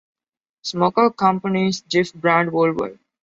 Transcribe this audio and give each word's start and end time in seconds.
Smucker 0.63 1.15
Company's 1.15 1.83
Jif 1.83 2.11
brand 2.15 2.51
worldwide. 2.51 2.97